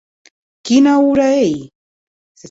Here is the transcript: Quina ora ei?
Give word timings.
Quina 0.69 0.93
ora 1.09 1.27
ei? 1.41 1.53